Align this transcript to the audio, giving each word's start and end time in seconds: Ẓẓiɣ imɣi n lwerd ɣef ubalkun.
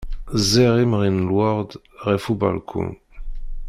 Ẓẓiɣ 0.41 0.73
imɣi 0.83 1.09
n 1.11 1.25
lwerd 1.29 1.69
ɣef 2.05 2.23
ubalkun. 2.31 2.91